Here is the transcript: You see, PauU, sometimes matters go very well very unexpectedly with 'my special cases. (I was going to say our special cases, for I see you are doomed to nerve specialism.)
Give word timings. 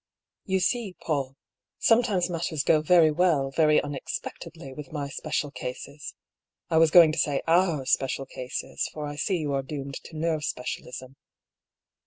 You 0.45 0.59
see, 0.61 0.95
PauU, 0.99 1.35
sometimes 1.77 2.27
matters 2.27 2.63
go 2.63 2.81
very 2.81 3.11
well 3.11 3.51
very 3.51 3.79
unexpectedly 3.79 4.73
with 4.73 4.91
'my 4.91 5.09
special 5.09 5.51
cases. 5.51 6.15
(I 6.71 6.77
was 6.79 6.89
going 6.89 7.11
to 7.11 7.19
say 7.19 7.43
our 7.45 7.85
special 7.85 8.25
cases, 8.25 8.89
for 8.91 9.05
I 9.05 9.15
see 9.15 9.37
you 9.37 9.53
are 9.53 9.61
doomed 9.61 9.99
to 10.05 10.17
nerve 10.17 10.43
specialism.) 10.43 11.17